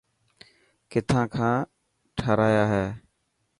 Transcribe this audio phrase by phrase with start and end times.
[0.91, 1.53] ڪٿان کان
[2.17, 2.85] ٺاهرايا هي.